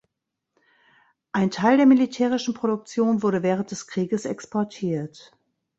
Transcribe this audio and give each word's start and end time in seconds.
Ein 1.31 1.51
Teil 1.51 1.77
der 1.77 1.85
militärischen 1.85 2.55
Produktion 2.55 3.21
wurde 3.21 3.43
während 3.43 3.69
des 3.69 3.85
Krieges 3.85 4.25
exportiert. 4.25 5.31